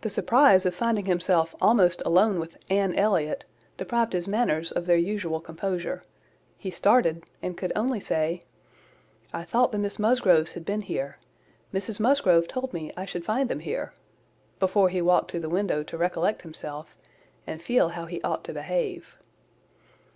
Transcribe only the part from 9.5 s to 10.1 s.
the Miss